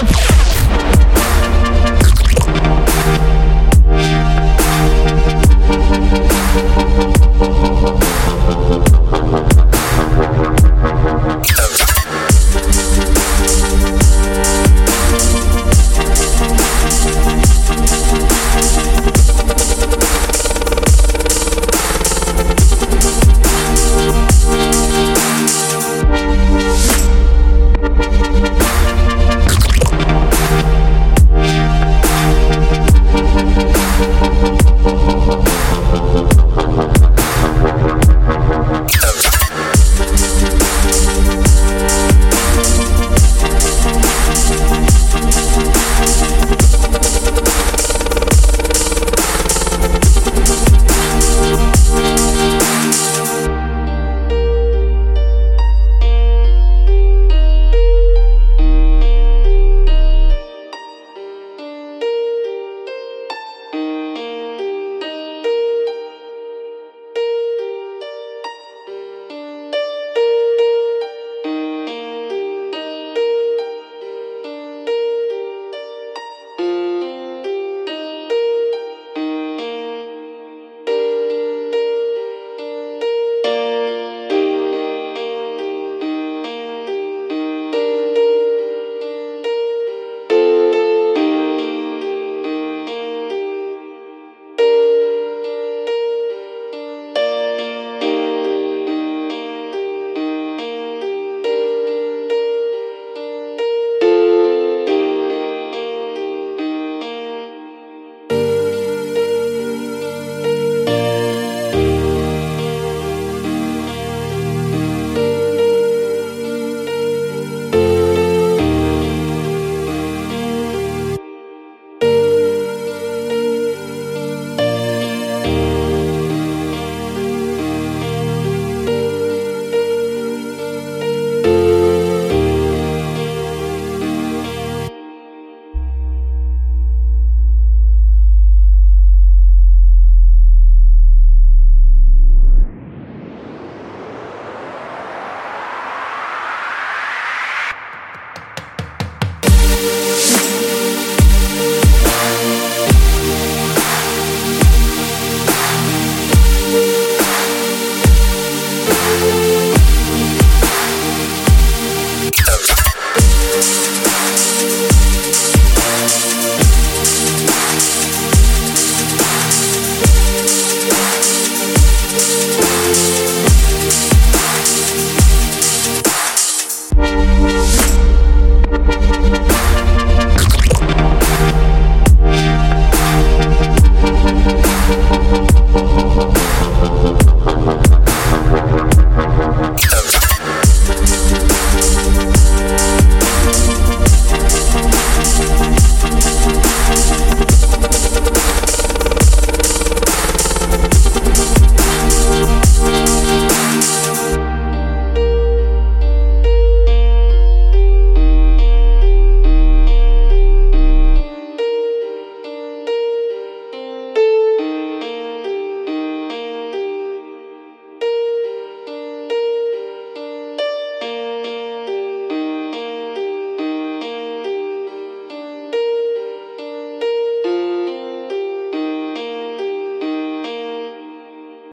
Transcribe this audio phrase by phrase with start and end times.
[0.00, 0.27] Bye.